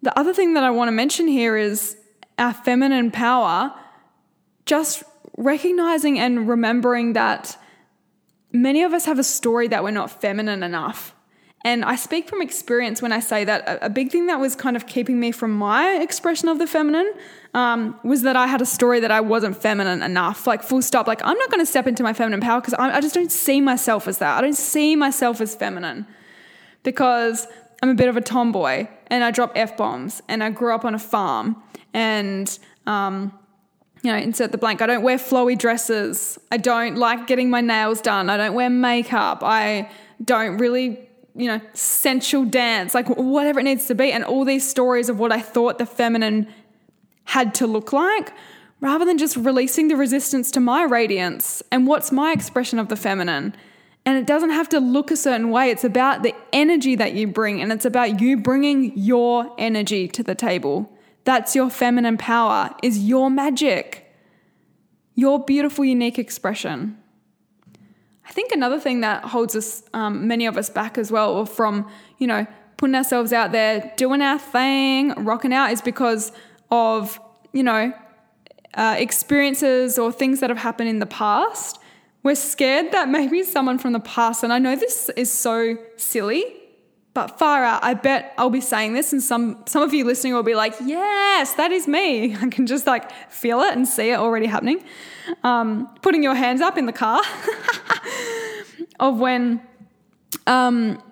The 0.00 0.18
other 0.18 0.32
thing 0.32 0.54
that 0.54 0.64
I 0.64 0.70
want 0.70 0.88
to 0.88 0.92
mention 0.92 1.28
here 1.28 1.56
is 1.56 1.96
our 2.38 2.54
feminine 2.54 3.10
power, 3.10 3.74
just 4.64 5.02
recognizing 5.36 6.18
and 6.18 6.48
remembering 6.48 7.12
that 7.12 7.58
many 8.50 8.82
of 8.82 8.94
us 8.94 9.04
have 9.04 9.18
a 9.18 9.24
story 9.24 9.68
that 9.68 9.84
we're 9.84 9.90
not 9.90 10.10
feminine 10.10 10.62
enough. 10.62 11.14
And 11.64 11.82
I 11.84 11.96
speak 11.96 12.28
from 12.28 12.42
experience 12.42 13.00
when 13.00 13.10
I 13.10 13.20
say 13.20 13.44
that 13.44 13.78
a 13.80 13.88
big 13.88 14.12
thing 14.12 14.26
that 14.26 14.38
was 14.38 14.54
kind 14.54 14.76
of 14.76 14.86
keeping 14.86 15.18
me 15.18 15.32
from 15.32 15.50
my 15.52 15.96
expression 15.96 16.48
of 16.48 16.58
the 16.58 16.66
feminine 16.66 17.10
um, 17.54 17.98
was 18.04 18.20
that 18.22 18.36
I 18.36 18.46
had 18.46 18.60
a 18.60 18.66
story 18.66 19.00
that 19.00 19.10
I 19.10 19.22
wasn't 19.22 19.56
feminine 19.56 20.02
enough. 20.02 20.46
Like, 20.46 20.62
full 20.62 20.82
stop. 20.82 21.06
Like, 21.06 21.22
I'm 21.24 21.38
not 21.38 21.50
going 21.50 21.60
to 21.60 21.66
step 21.66 21.86
into 21.86 22.02
my 22.02 22.12
feminine 22.12 22.40
power 22.40 22.60
because 22.60 22.74
I 22.74 23.00
just 23.00 23.14
don't 23.14 23.32
see 23.32 23.62
myself 23.62 24.06
as 24.06 24.18
that. 24.18 24.36
I 24.36 24.42
don't 24.42 24.56
see 24.56 24.94
myself 24.94 25.40
as 25.40 25.54
feminine 25.54 26.06
because 26.82 27.46
I'm 27.82 27.88
a 27.88 27.94
bit 27.94 28.08
of 28.08 28.16
a 28.16 28.20
tomboy 28.20 28.86
and 29.06 29.24
I 29.24 29.30
drop 29.30 29.52
F 29.54 29.76
bombs 29.76 30.22
and 30.28 30.44
I 30.44 30.50
grew 30.50 30.74
up 30.74 30.84
on 30.84 30.94
a 30.94 30.98
farm 30.98 31.62
and 31.94 32.58
um, 32.86 33.32
you 34.02 34.12
know, 34.12 34.18
insert 34.18 34.52
the 34.52 34.58
blank. 34.58 34.82
I 34.82 34.86
don't 34.86 35.02
wear 35.02 35.16
flowy 35.16 35.58
dresses. 35.58 36.38
I 36.52 36.58
don't 36.58 36.96
like 36.96 37.26
getting 37.26 37.48
my 37.48 37.62
nails 37.62 38.02
done. 38.02 38.28
I 38.28 38.36
don't 38.36 38.52
wear 38.52 38.68
makeup. 38.68 39.38
I 39.42 39.90
don't 40.22 40.58
really, 40.58 41.08
you 41.34 41.48
know, 41.48 41.60
sensual 41.72 42.44
dance, 42.44 42.94
like 42.94 43.08
whatever 43.08 43.60
it 43.60 43.64
needs 43.64 43.86
to 43.86 43.94
be. 43.94 44.12
And 44.12 44.24
all 44.24 44.44
these 44.44 44.68
stories 44.68 45.08
of 45.08 45.18
what 45.18 45.32
I 45.32 45.40
thought 45.40 45.78
the 45.78 45.86
feminine 45.86 46.46
had 47.24 47.54
to 47.54 47.66
look 47.66 47.92
like, 47.92 48.32
rather 48.80 49.04
than 49.04 49.18
just 49.18 49.36
releasing 49.36 49.88
the 49.88 49.96
resistance 49.96 50.50
to 50.52 50.60
my 50.60 50.84
radiance 50.84 51.62
and 51.72 51.86
what's 51.86 52.12
my 52.12 52.32
expression 52.32 52.78
of 52.78 52.88
the 52.88 52.96
feminine. 52.96 53.56
And 54.06 54.18
it 54.18 54.26
doesn't 54.26 54.50
have 54.50 54.68
to 54.68 54.80
look 54.80 55.10
a 55.10 55.16
certain 55.16 55.50
way. 55.50 55.70
It's 55.70 55.84
about 55.84 56.22
the 56.22 56.34
energy 56.52 56.94
that 56.96 57.14
you 57.14 57.26
bring, 57.26 57.62
and 57.62 57.72
it's 57.72 57.86
about 57.86 58.20
you 58.20 58.36
bringing 58.36 58.92
your 58.96 59.54
energy 59.56 60.06
to 60.08 60.22
the 60.22 60.34
table. 60.34 60.92
That's 61.24 61.56
your 61.56 61.70
feminine 61.70 62.18
power, 62.18 62.74
is 62.82 62.98
your 62.98 63.30
magic, 63.30 64.12
your 65.14 65.42
beautiful, 65.42 65.86
unique 65.86 66.18
expression. 66.18 66.98
I 68.26 68.32
think 68.32 68.52
another 68.52 68.80
thing 68.80 69.00
that 69.00 69.24
holds 69.24 69.54
us, 69.54 69.82
um, 69.92 70.26
many 70.26 70.46
of 70.46 70.56
us 70.56 70.70
back 70.70 70.96
as 70.98 71.12
well, 71.12 71.34
or 71.34 71.46
from, 71.46 71.90
you 72.18 72.26
know, 72.26 72.46
putting 72.76 72.94
ourselves 72.94 73.32
out 73.32 73.52
there, 73.52 73.92
doing 73.96 74.22
our 74.22 74.38
thing, 74.38 75.12
rocking 75.24 75.52
out, 75.52 75.70
is 75.72 75.80
because 75.82 76.32
of, 76.70 77.20
you 77.52 77.62
know, 77.62 77.92
uh, 78.74 78.96
experiences 78.98 79.98
or 79.98 80.10
things 80.10 80.40
that 80.40 80.50
have 80.50 80.58
happened 80.58 80.88
in 80.88 80.98
the 80.98 81.06
past. 81.06 81.78
We're 82.22 82.34
scared 82.34 82.92
that 82.92 83.08
maybe 83.18 83.42
someone 83.42 83.78
from 83.78 83.92
the 83.92 84.00
past, 84.00 84.42
and 84.42 84.52
I 84.52 84.58
know 84.58 84.74
this 84.74 85.10
is 85.16 85.32
so 85.32 85.76
silly, 85.96 86.44
but 87.14 87.38
far 87.38 87.62
out, 87.62 87.84
I 87.84 87.94
bet 87.94 88.34
I'll 88.36 88.50
be 88.50 88.60
saying 88.60 88.94
this, 88.94 89.12
and 89.12 89.22
some 89.22 89.62
some 89.66 89.82
of 89.82 89.94
you 89.94 90.04
listening 90.04 90.34
will 90.34 90.42
be 90.42 90.56
like, 90.56 90.74
"Yes, 90.84 91.54
that 91.54 91.70
is 91.70 91.86
me." 91.86 92.34
I 92.42 92.48
can 92.48 92.66
just 92.66 92.88
like 92.88 93.12
feel 93.30 93.60
it 93.60 93.74
and 93.74 93.86
see 93.86 94.10
it 94.10 94.18
already 94.18 94.46
happening. 94.46 94.82
Um, 95.44 95.88
putting 96.02 96.24
your 96.24 96.34
hands 96.34 96.60
up 96.60 96.76
in 96.76 96.86
the 96.86 96.92
car 96.92 97.22
of 99.00 99.18
when 99.18 99.60
um, 100.46 101.02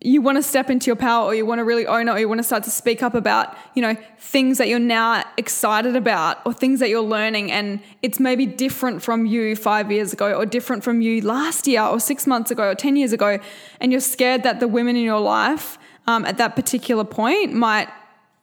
you 0.00 0.22
want 0.22 0.36
to 0.36 0.42
step 0.42 0.70
into 0.70 0.86
your 0.86 0.96
power 0.96 1.24
or 1.24 1.34
you 1.34 1.44
want 1.44 1.58
to 1.58 1.64
really 1.64 1.86
own 1.86 2.08
it 2.08 2.12
or 2.12 2.18
you 2.20 2.28
want 2.28 2.38
to 2.38 2.44
start 2.44 2.62
to 2.62 2.70
speak 2.70 3.02
up 3.02 3.14
about 3.14 3.56
you 3.74 3.82
know 3.82 3.96
things 4.18 4.58
that 4.58 4.68
you're 4.68 4.78
now 4.78 5.24
excited 5.36 5.96
about 5.96 6.38
or 6.46 6.52
things 6.52 6.78
that 6.78 6.88
you're 6.88 7.02
learning 7.02 7.50
and 7.50 7.80
it's 8.02 8.20
maybe 8.20 8.46
different 8.46 9.02
from 9.02 9.26
you 9.26 9.56
five 9.56 9.90
years 9.90 10.12
ago 10.12 10.34
or 10.34 10.46
different 10.46 10.84
from 10.84 11.00
you 11.00 11.20
last 11.22 11.66
year 11.66 11.82
or 11.82 11.98
six 11.98 12.26
months 12.26 12.50
ago 12.50 12.70
or 12.70 12.74
10 12.76 12.94
years 12.94 13.12
ago 13.12 13.40
and 13.80 13.90
you're 13.90 14.00
scared 14.00 14.44
that 14.44 14.60
the 14.60 14.68
women 14.68 14.94
in 14.94 15.02
your 15.02 15.20
life 15.20 15.78
um, 16.06 16.24
at 16.24 16.38
that 16.38 16.54
particular 16.54 17.04
point 17.04 17.52
might 17.52 17.88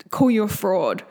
call 0.09 0.29
you 0.29 0.43
a 0.43 0.47
fraud 0.49 1.03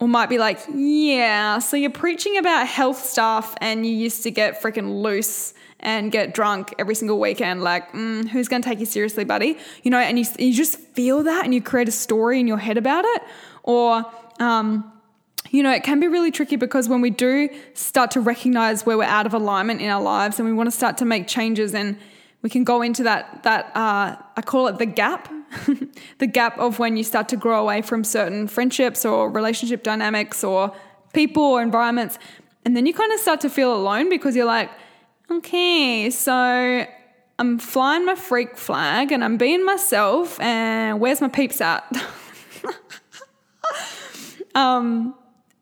or 0.00 0.06
might 0.06 0.28
be 0.28 0.36
like 0.36 0.58
yeah 0.74 1.58
so 1.58 1.78
you're 1.78 1.90
preaching 1.90 2.36
about 2.36 2.66
health 2.66 3.02
stuff 3.02 3.54
and 3.62 3.86
you 3.86 3.92
used 3.92 4.22
to 4.22 4.30
get 4.30 4.60
freaking 4.60 5.02
loose 5.02 5.54
and 5.80 6.10
get 6.10 6.34
drunk 6.34 6.74
every 6.78 6.94
single 6.94 7.20
weekend. 7.20 7.62
Like, 7.62 7.92
mm, 7.92 8.28
who's 8.28 8.48
going 8.48 8.62
to 8.62 8.68
take 8.68 8.80
you 8.80 8.86
seriously, 8.86 9.24
buddy? 9.24 9.58
You 9.82 9.90
know, 9.90 9.98
and 9.98 10.18
you, 10.18 10.24
you 10.38 10.52
just 10.52 10.78
feel 10.78 11.22
that 11.22 11.44
and 11.44 11.54
you 11.54 11.62
create 11.62 11.88
a 11.88 11.92
story 11.92 12.40
in 12.40 12.46
your 12.46 12.58
head 12.58 12.76
about 12.76 13.04
it. 13.04 13.22
Or, 13.62 14.04
um, 14.40 14.92
you 15.50 15.62
know, 15.62 15.70
it 15.70 15.82
can 15.82 16.00
be 16.00 16.08
really 16.08 16.30
tricky 16.30 16.56
because 16.56 16.88
when 16.88 17.00
we 17.00 17.10
do 17.10 17.48
start 17.74 18.10
to 18.12 18.20
recognize 18.20 18.84
where 18.84 18.98
we're 18.98 19.04
out 19.04 19.26
of 19.26 19.34
alignment 19.34 19.80
in 19.80 19.88
our 19.88 20.02
lives 20.02 20.38
and 20.38 20.48
we 20.48 20.54
want 20.54 20.66
to 20.66 20.76
start 20.76 20.98
to 20.98 21.04
make 21.04 21.26
changes 21.26 21.74
and 21.74 21.96
we 22.42 22.50
can 22.50 22.64
go 22.64 22.82
into 22.82 23.02
that 23.02 23.42
that 23.42 23.72
uh, 23.74 24.16
I 24.36 24.42
call 24.42 24.68
it 24.68 24.78
the 24.78 24.86
gap, 24.86 25.32
the 26.18 26.26
gap 26.26 26.58
of 26.58 26.78
when 26.78 26.96
you 26.96 27.02
start 27.02 27.28
to 27.30 27.36
grow 27.36 27.60
away 27.60 27.82
from 27.82 28.04
certain 28.04 28.46
friendships 28.46 29.04
or 29.04 29.30
relationship 29.30 29.82
dynamics 29.82 30.44
or 30.44 30.72
people 31.12 31.42
or 31.42 31.62
environments, 31.62 32.18
and 32.64 32.76
then 32.76 32.86
you 32.86 32.94
kind 32.94 33.12
of 33.12 33.18
start 33.18 33.40
to 33.40 33.50
feel 33.50 33.74
alone 33.74 34.08
because 34.08 34.36
you're 34.36 34.44
like, 34.44 34.70
Okay, 35.30 36.08
so 36.08 36.86
I'm 37.38 37.58
flying 37.58 38.06
my 38.06 38.14
freak 38.14 38.56
flag 38.56 39.12
and 39.12 39.22
I'm 39.22 39.36
being 39.36 39.64
myself, 39.64 40.40
and 40.40 41.00
where's 41.00 41.20
my 41.20 41.28
peeps 41.28 41.60
at? 41.60 41.84
um, 44.54 45.14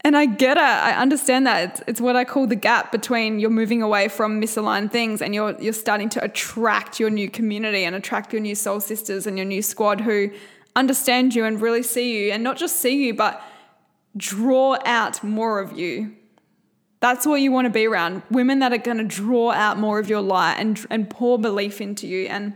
and 0.05 0.17
I 0.17 0.27
get 0.27 0.57
it. 0.57 0.63
I 0.63 0.93
understand 0.93 1.49
that. 1.49 1.71
It's, 1.71 1.83
it's 1.89 2.01
what 2.01 2.15
I 2.15 2.23
call 2.25 2.47
the 2.47 2.55
gap 2.55 2.93
between 2.93 3.41
you're 3.41 3.51
moving 3.51 3.83
away 3.83 4.07
from 4.07 4.41
misaligned 4.41 4.93
things 4.93 5.21
and 5.21 5.35
you're 5.35 5.61
you're 5.61 5.73
starting 5.73 6.09
to 6.11 6.23
attract 6.23 7.01
your 7.01 7.11
new 7.11 7.29
community 7.29 7.83
and 7.83 7.97
attract 7.97 8.33
your 8.33 8.41
new 8.41 8.55
soul 8.55 8.79
sisters 8.79 9.27
and 9.27 9.37
your 9.37 9.47
new 9.47 9.63
squad 9.63 10.01
who 10.01 10.31
understand 10.77 11.35
you 11.35 11.45
and 11.45 11.61
really 11.61 11.83
see 11.83 12.17
you 12.17 12.33
and 12.33 12.45
not 12.45 12.57
just 12.57 12.77
see 12.77 13.05
you 13.05 13.15
but 13.15 13.43
draw 14.17 14.79
out 14.85 15.25
more 15.25 15.59
of 15.59 15.77
you 15.77 16.16
that's 17.01 17.27
what 17.27 17.37
you 17.37 17.53
want 17.53 17.67
to 17.67 17.71
be 17.71 17.87
around 17.87 18.23
women 18.31 18.61
that 18.61 18.73
are 18.73 18.79
going 18.79 18.99
to 18.99 19.05
draw 19.05 19.51
out 19.53 19.79
more 19.79 19.99
of 19.99 20.09
your 20.09 20.23
light 20.23 20.55
and, 20.55 20.85
and 20.91 21.11
pour 21.11 21.39
belief 21.39 21.81
into 21.81 22.07
you. 22.07 22.27
And 22.27 22.55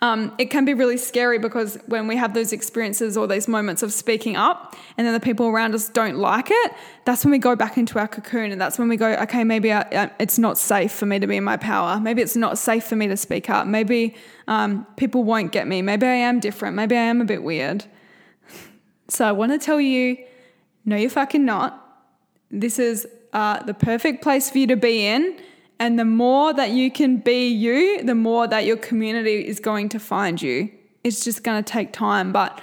Um, 0.00 0.34
it 0.38 0.50
can 0.50 0.64
be 0.64 0.74
really 0.74 0.96
scary 0.96 1.38
because 1.38 1.78
when 1.86 2.06
we 2.06 2.16
have 2.16 2.34
those 2.34 2.52
experiences 2.52 3.16
or 3.16 3.26
those 3.26 3.48
moments 3.48 3.82
of 3.82 3.92
speaking 3.92 4.36
up 4.36 4.76
and 4.96 5.06
then 5.06 5.14
the 5.14 5.20
people 5.20 5.46
around 5.46 5.74
us 5.74 5.88
don't 5.88 6.16
like 6.16 6.48
it, 6.50 6.72
that's 7.04 7.24
when 7.24 7.32
we 7.32 7.38
go 7.38 7.56
back 7.56 7.76
into 7.76 7.98
our 7.98 8.08
cocoon 8.08 8.52
and 8.52 8.60
that's 8.60 8.78
when 8.78 8.88
we 8.88 8.96
go, 8.96 9.14
okay, 9.14 9.44
maybe 9.44 9.72
I, 9.72 10.10
it's 10.18 10.38
not 10.38 10.58
safe 10.58 10.92
for 10.92 11.06
me 11.06 11.18
to 11.18 11.26
be 11.26 11.36
in 11.36 11.44
my 11.44 11.56
power. 11.56 12.00
Maybe 12.00 12.22
it's 12.22 12.36
not 12.36 12.58
safe 12.58 12.84
for 12.84 12.96
me 12.96 13.08
to 13.08 13.16
speak 13.16 13.50
up. 13.50 13.66
Maybe 13.66 14.14
um, 14.46 14.86
people 14.96 15.24
won't 15.24 15.52
get 15.52 15.66
me. 15.66 15.82
Maybe 15.82 16.06
I 16.06 16.14
am 16.14 16.40
different. 16.40 16.76
Maybe 16.76 16.96
I 16.96 17.02
am 17.02 17.20
a 17.20 17.24
bit 17.24 17.42
weird. 17.42 17.84
So 19.06 19.26
I 19.26 19.32
want 19.32 19.52
to 19.52 19.58
tell 19.58 19.78
you 19.78 20.16
no, 20.86 20.96
you're 20.96 21.10
fucking 21.10 21.44
not. 21.44 22.02
This 22.50 22.78
is 22.78 23.06
uh, 23.34 23.62
the 23.64 23.74
perfect 23.74 24.22
place 24.22 24.48
for 24.48 24.58
you 24.58 24.66
to 24.68 24.76
be 24.76 25.06
in. 25.06 25.38
And 25.78 25.98
the 25.98 26.04
more 26.04 26.54
that 26.54 26.70
you 26.70 26.90
can 26.90 27.18
be 27.18 27.48
you, 27.48 28.02
the 28.02 28.14
more 28.14 28.46
that 28.46 28.64
your 28.64 28.76
community 28.76 29.46
is 29.46 29.60
going 29.60 29.88
to 29.90 29.98
find 29.98 30.40
you. 30.40 30.70
It's 31.02 31.24
just 31.24 31.42
going 31.42 31.62
to 31.62 31.72
take 31.72 31.92
time, 31.92 32.32
but 32.32 32.62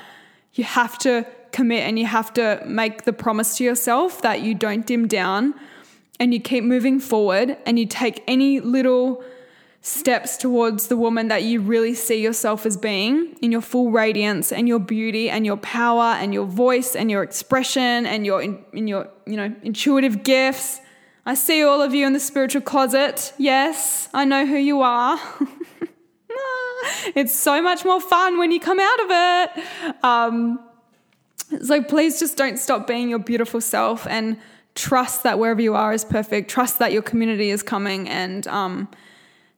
you 0.54 0.64
have 0.64 0.98
to 1.00 1.28
commit 1.52 1.84
and 1.84 2.00
you 2.00 2.06
have 2.06 2.34
to 2.34 2.64
make 2.66 3.04
the 3.04 3.14
promise 3.14 3.58
to 3.58 3.64
yourself 3.64 4.22
that 4.22 4.42
you 4.42 4.56
don't 4.56 4.88
dim 4.88 5.08
down 5.08 5.54
and 6.20 6.34
you 6.34 6.40
keep 6.40 6.64
moving 6.64 7.00
forward 7.00 7.58
and 7.66 7.78
you 7.78 7.86
take 7.86 8.24
any 8.28 8.60
little 8.60 9.24
steps 9.82 10.38
towards 10.38 10.88
the 10.88 10.96
woman 10.96 11.28
that 11.28 11.44
you 11.44 11.60
really 11.60 11.96
see 11.96 12.22
yourself 12.22 12.66
as 12.66 12.78
being 12.78 13.36
in 13.42 13.52
your 13.52 13.62
full 13.62 13.90
radiance 13.90 14.52
and 14.52 14.68
your 14.68 14.78
beauty 14.78 15.30
and 15.30 15.46
your 15.46 15.58
power 15.58 16.16
and 16.20 16.34
your 16.34 16.46
voice 16.46 16.96
and 16.96 17.10
your 17.10 17.24
expression 17.24 18.06
and 18.06 18.26
your 18.26 18.42
in, 18.42 18.64
in 18.74 18.88
your 18.88 19.10
you 19.26 19.36
know 19.36 19.54
intuitive 19.64 20.24
gifts 20.24 20.82
I 21.26 21.36
see 21.36 21.64
all 21.64 21.82
of 21.82 21.94
you 21.94 22.08
in 22.08 22.14
the 22.14 22.20
spiritual 22.20 22.62
closet. 22.62 23.34
Yes, 23.38 24.10
I 24.12 24.26
know 24.26 24.46
who 24.46 24.58
you 24.58 24.82
are. 24.82 25.20
it's 27.16 27.38
so 27.38 27.62
much 27.62 27.86
more 27.86 28.02
fun 28.02 28.40
when 28.40 28.52
you 28.52 28.60
come 28.60 28.80
out 28.80 29.00
of 29.02 29.08
it. 29.12 30.04
Um, 30.04 30.60
so 31.62 31.84
please 31.84 32.20
just 32.20 32.38
don't 32.38 32.58
stop 32.58 32.88
being 32.88 33.08
your 33.08 33.20
beautiful 33.20 33.62
self 33.62 34.08
and 34.08 34.38
trust 34.74 35.22
that 35.22 35.38
wherever 35.38 35.62
you 35.62 35.76
are 35.76 35.94
is 35.94 36.04
perfect. 36.04 36.50
Trust 36.50 36.80
that 36.80 36.92
your 36.92 37.04
community 37.04 37.52
is 37.52 37.62
coming 37.62 38.10
and 38.10 38.48
um, 38.48 38.88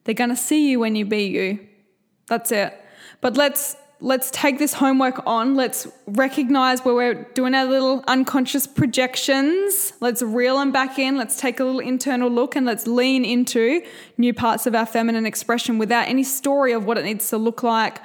they're 0.04 0.14
going 0.14 0.30
to 0.30 0.36
see 0.36 0.70
you 0.70 0.80
when 0.80 0.94
you 0.94 1.04
be 1.04 1.24
you. 1.24 1.58
That's 2.26 2.52
it. 2.52 2.78
But 3.20 3.36
let's 3.36 3.76
let's 4.00 4.30
take 4.30 4.58
this 4.58 4.74
homework 4.74 5.26
on. 5.26 5.54
Let's 5.54 5.88
recognize 6.06 6.84
where 6.84 6.94
we're 6.94 7.24
doing 7.32 7.54
our 7.54 7.64
little 7.64 8.04
unconscious 8.06 8.66
projections. 8.66 9.94
Let's 10.00 10.20
reel 10.20 10.58
them 10.58 10.72
back 10.72 10.98
in. 10.98 11.16
Let's 11.16 11.40
take 11.40 11.58
a 11.58 11.64
little 11.64 11.80
internal 11.80 12.28
look 12.28 12.54
and 12.54 12.66
let's 12.66 12.86
lean 12.86 13.24
into 13.24 13.82
new 14.18 14.34
parts 14.34 14.66
of 14.66 14.74
our 14.74 14.86
feminine 14.86 15.26
expression 15.26 15.78
without 15.78 16.06
any 16.06 16.22
story 16.22 16.72
of 16.72 16.84
what 16.84 16.98
it 16.98 17.04
needs 17.04 17.30
to 17.30 17.38
look 17.38 17.62
like 17.62 18.00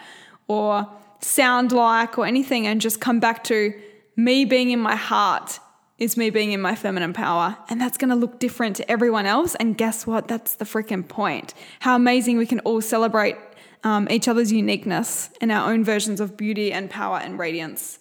or 0.48 0.88
sound 1.20 1.72
like 1.74 2.18
or 2.18 2.26
anything 2.26 2.66
and 2.66 2.80
just 2.80 3.02
come 3.02 3.20
back 3.20 3.44
to 3.44 3.74
me 4.16 4.46
being 4.46 4.72
in 4.72 4.80
my 4.80 4.96
heart 4.96 5.60
is 6.00 6.16
me 6.16 6.30
being 6.30 6.52
in 6.52 6.62
my 6.62 6.76
feminine 6.76 7.14
power. 7.14 7.58
And 7.70 7.80
that's 7.80 7.98
going 7.98 8.10
to 8.10 8.16
look 8.16 8.40
different 8.40 8.76
to 8.78 8.90
everyone 8.90 9.26
else. 9.26 9.56
And 9.56 9.78
guess 9.78 10.08
what? 10.08 10.28
That's 10.28 10.56
the 10.56 10.66
freaking 10.66 11.08
point. 11.08 11.54
How 11.82 11.96
amazing 11.96 12.38
we 12.38 12.46
can 12.46 12.60
all 12.62 12.82
celebrate 12.82 13.36
um, 13.84 14.08
each 14.10 14.28
other's 14.28 14.52
uniqueness 14.52 15.30
and 15.42 15.52
our 15.52 15.72
own 15.72 15.84
versions 15.84 16.20
of 16.20 16.38
beauty 16.38 16.72
and 16.72 16.90
power 16.90 17.18
and 17.18 17.38
radiance. 17.38 18.00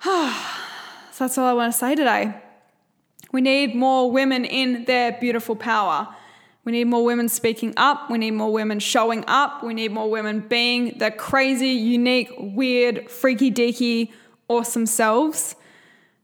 so 0.02 0.32
that's 1.18 1.38
all 1.38 1.46
I 1.46 1.52
want 1.52 1.72
to 1.72 1.78
say 1.78 1.94
today. 1.94 2.34
We 3.32 3.40
need 3.40 3.74
more 3.74 4.10
women 4.10 4.44
in 4.44 4.84
their 4.84 5.12
beautiful 5.12 5.56
power. 5.56 6.14
We 6.64 6.72
need 6.72 6.84
more 6.84 7.04
women 7.04 7.28
speaking 7.28 7.74
up. 7.76 8.10
We 8.10 8.18
need 8.18 8.32
more 8.32 8.52
women 8.52 8.78
showing 8.78 9.24
up. 9.26 9.64
We 9.64 9.74
need 9.74 9.90
more 9.90 10.10
women 10.10 10.40
being 10.40 10.98
the 10.98 11.10
crazy, 11.10 11.70
unique, 11.70 12.30
weird, 12.38 13.10
freaky 13.10 13.50
deaky, 13.50 14.12
awesome 14.48 14.86
selves. 14.86 15.56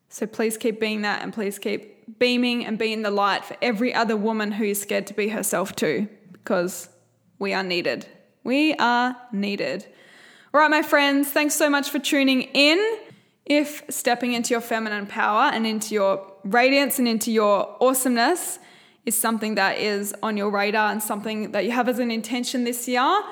So 0.09 0.27
please 0.27 0.57
keep 0.57 0.81
being 0.81 1.03
that 1.03 1.23
and 1.23 1.33
please 1.33 1.59
keep 1.59 2.19
beaming 2.19 2.65
and 2.65 2.79
being 2.79 3.03
the 3.03 3.11
light 3.11 3.45
for 3.45 3.57
every 3.61 3.93
other 3.93 4.17
woman 4.17 4.53
who 4.53 4.65
is 4.65 4.81
scared 4.81 5.07
to 5.09 5.15
be 5.15 5.29
herself 5.29 5.77
too, 5.77 6.09
because 6.33 6.89
we 7.39 7.53
are 7.53 7.63
needed. 7.63 8.07
We 8.45 8.75
are 8.75 9.17
needed. 9.33 9.87
All 10.55 10.61
right, 10.61 10.71
my 10.71 10.83
friends, 10.83 11.31
thanks 11.31 11.55
so 11.55 11.69
much 11.69 11.91
for 11.91 11.99
tuning 11.99 12.43
in. 12.43 12.99
If 13.45 13.83
stepping 13.91 14.33
into 14.33 14.55
your 14.55 14.61
feminine 14.61 15.07
power 15.07 15.51
and 15.53 15.67
into 15.67 15.95
your 15.95 16.33
radiance 16.45 16.99
and 16.99 17.07
into 17.07 17.31
your 17.31 17.77
awesomeness 17.81 18.59
is 19.05 19.17
something 19.17 19.55
that 19.57 19.79
is 19.79 20.15
on 20.23 20.37
your 20.37 20.51
radar 20.51 20.91
and 20.91 21.03
something 21.03 21.53
that 21.53 21.65
you 21.65 21.71
have 21.71 21.89
as 21.89 21.99
an 21.99 22.11
intention 22.11 22.65
this 22.65 22.89
year, 22.89 23.23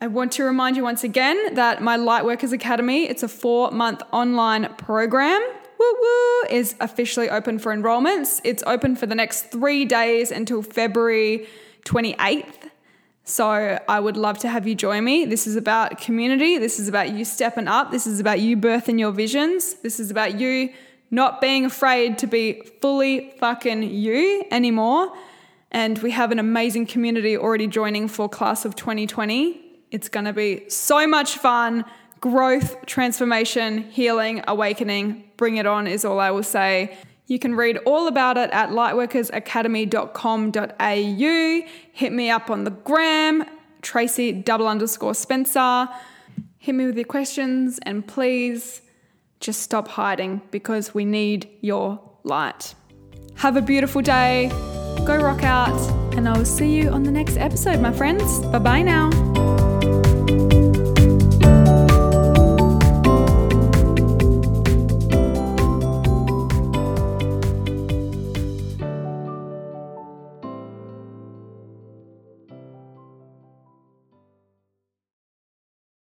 I 0.00 0.08
want 0.08 0.32
to 0.32 0.44
remind 0.44 0.76
you 0.76 0.82
once 0.82 1.04
again 1.04 1.54
that 1.54 1.82
my 1.82 1.96
Lightworkers 1.96 2.52
Academy, 2.52 3.08
it's 3.08 3.22
a 3.22 3.28
four 3.28 3.70
month 3.70 4.02
online 4.12 4.74
program. 4.74 5.40
Woo 5.78 5.94
woo 6.00 6.42
is 6.50 6.74
officially 6.80 7.28
open 7.28 7.58
for 7.58 7.74
enrollments. 7.74 8.40
It's 8.44 8.62
open 8.66 8.96
for 8.96 9.06
the 9.06 9.14
next 9.14 9.50
three 9.50 9.84
days 9.84 10.30
until 10.30 10.62
February 10.62 11.46
28th. 11.84 12.70
So 13.24 13.78
I 13.88 13.98
would 13.98 14.16
love 14.16 14.38
to 14.38 14.48
have 14.48 14.66
you 14.68 14.74
join 14.76 15.04
me. 15.04 15.24
This 15.24 15.46
is 15.46 15.56
about 15.56 16.00
community. 16.00 16.58
This 16.58 16.78
is 16.78 16.86
about 16.86 17.10
you 17.10 17.24
stepping 17.24 17.66
up. 17.66 17.90
This 17.90 18.06
is 18.06 18.20
about 18.20 18.40
you 18.40 18.56
birthing 18.56 19.00
your 19.00 19.10
visions. 19.10 19.74
This 19.74 19.98
is 19.98 20.10
about 20.10 20.38
you 20.38 20.72
not 21.10 21.40
being 21.40 21.64
afraid 21.64 22.18
to 22.18 22.26
be 22.26 22.62
fully 22.80 23.34
fucking 23.38 23.82
you 23.82 24.44
anymore. 24.50 25.12
And 25.72 25.98
we 25.98 26.12
have 26.12 26.30
an 26.30 26.38
amazing 26.38 26.86
community 26.86 27.36
already 27.36 27.66
joining 27.66 28.08
for 28.08 28.28
class 28.28 28.64
of 28.64 28.76
2020. 28.76 29.60
It's 29.90 30.08
going 30.08 30.26
to 30.26 30.32
be 30.32 30.68
so 30.68 31.06
much 31.06 31.38
fun. 31.38 31.84
Growth, 32.20 32.86
transformation, 32.86 33.82
healing, 33.90 34.42
awakening. 34.48 35.24
Bring 35.36 35.56
it 35.56 35.66
on, 35.66 35.86
is 35.86 36.02
all 36.04 36.18
I 36.18 36.30
will 36.30 36.42
say. 36.42 36.96
You 37.26 37.38
can 37.38 37.54
read 37.54 37.76
all 37.78 38.08
about 38.08 38.38
it 38.38 38.50
at 38.50 38.70
lightworkersacademy.com.au. 38.70 41.68
Hit 41.92 42.12
me 42.12 42.30
up 42.30 42.50
on 42.50 42.64
the 42.64 42.70
gram, 42.70 43.44
Tracy 43.82 44.32
double 44.32 44.68
underscore 44.68 45.14
Spencer. 45.14 45.88
Hit 46.58 46.74
me 46.74 46.86
with 46.86 46.96
your 46.96 47.04
questions 47.04 47.78
and 47.82 48.06
please 48.06 48.80
just 49.40 49.62
stop 49.62 49.88
hiding 49.88 50.40
because 50.50 50.94
we 50.94 51.04
need 51.04 51.48
your 51.60 52.00
light. 52.24 52.74
Have 53.36 53.56
a 53.56 53.62
beautiful 53.62 54.02
day. 54.02 54.48
Go 55.04 55.16
rock 55.16 55.44
out, 55.44 55.78
and 56.14 56.28
I 56.28 56.36
will 56.36 56.44
see 56.44 56.74
you 56.74 56.88
on 56.88 57.04
the 57.04 57.12
next 57.12 57.36
episode, 57.36 57.80
my 57.80 57.92
friends. 57.92 58.40
Bye 58.46 58.58
bye 58.58 58.82
now. 58.82 59.35